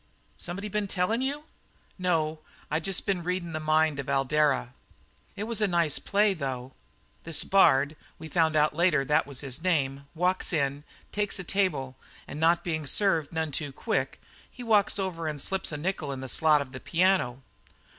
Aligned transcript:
"Somebody 0.35 0.67
been 0.67 0.87
tellin' 0.87 1.21
you?" 1.21 1.43
"No; 1.99 2.39
I 2.71 2.79
just 2.79 3.05
been 3.05 3.21
readin' 3.21 3.53
the 3.53 3.59
mind 3.59 3.99
of 3.99 4.07
Eldara." 4.09 4.73
"It 5.35 5.43
was 5.43 5.61
a 5.61 5.67
nice 5.67 5.99
play, 5.99 6.33
though. 6.33 6.73
This 7.23 7.43
Bard 7.43 7.95
we 8.17 8.27
found 8.27 8.55
out 8.55 8.73
later 8.75 9.05
that 9.05 9.27
was 9.27 9.41
his 9.41 9.61
name 9.61 10.07
walks 10.15 10.51
in, 10.53 10.83
takes 11.11 11.37
a 11.37 11.43
table, 11.43 11.97
and 12.27 12.39
not 12.39 12.63
being 12.63 12.87
served 12.87 13.31
none 13.31 13.51
too 13.51 13.71
quick, 13.71 14.19
he 14.49 14.63
walks 14.63 14.97
over 14.97 15.27
and 15.27 15.39
slips 15.39 15.71
a 15.71 15.77
nickel 15.77 16.11
in 16.11 16.19
the 16.19 16.27
slot 16.29 16.63
of 16.63 16.71
the 16.71 16.79
piano. 16.79 17.43